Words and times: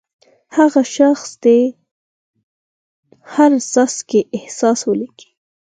هغه 0.57 0.81
شخص 0.95 1.29
دې 1.43 1.59
د 1.73 1.75
هر 3.33 3.51
څاڅکي 3.71 4.21
احساس 4.37 4.79
ولیکي. 4.89 5.29